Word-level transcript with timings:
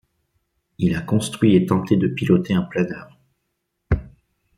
Il 0.79 0.95
a 0.95 1.01
construit 1.01 1.55
et 1.55 1.67
tenté 1.67 1.95
de 1.95 2.07
piloter 2.07 2.55
un 2.55 2.63
planeur. 2.63 3.19